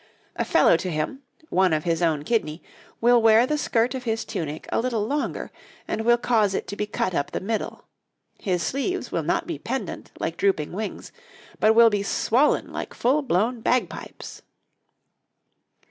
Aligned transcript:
A 0.35 0.43
fellow 0.43 0.77
to 0.77 0.89
him, 0.89 1.21
one 1.49 1.73
of 1.73 1.83
his 1.83 2.01
own 2.01 2.23
kidney, 2.23 2.63
will 3.01 3.21
wear 3.21 3.45
the 3.45 3.55
skirt 3.55 3.93
of 3.93 4.05
his 4.05 4.25
tunic 4.25 4.67
a 4.71 4.79
little 4.81 5.05
longer, 5.05 5.51
and 5.87 6.01
will 6.03 6.17
cause 6.17 6.55
it 6.55 6.65
to 6.69 6.75
be 6.75 6.87
cut 6.87 7.13
up 7.13 7.29
the 7.29 7.39
middle; 7.39 7.85
his 8.39 8.63
sleeves 8.63 9.11
will 9.11 9.21
not 9.21 9.45
be 9.45 9.59
pendant, 9.59 10.11
like 10.19 10.37
drooping 10.37 10.71
wings, 10.71 11.11
but 11.59 11.75
will 11.75 11.91
be 11.91 12.01
swollen 12.01 12.73
like 12.73 12.95
full 12.95 13.21
blown 13.21 13.59
bagpipes. 13.61 14.41